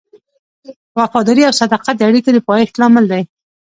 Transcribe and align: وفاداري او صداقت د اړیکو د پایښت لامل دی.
وفاداري 0.97 1.41
او 1.45 1.57
صداقت 1.61 1.95
د 1.97 2.01
اړیکو 2.09 2.29
د 2.33 2.37
پایښت 2.49 2.73
لامل 2.81 3.05
دی. 3.11 3.23